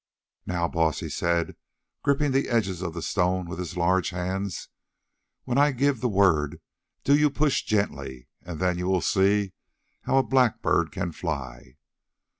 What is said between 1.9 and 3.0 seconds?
gripping the edges of